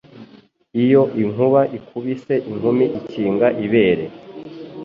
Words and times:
Iyo 0.83 1.01
inkuba 1.21 1.61
ikubise 1.77 2.33
inkumi 2.51 2.85
ikinga 2.99 3.47
ibere 3.65 4.05